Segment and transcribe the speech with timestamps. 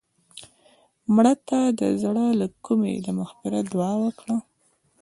[1.13, 4.35] مړه ته د زړه له کومې د مغفرت دعا وکړه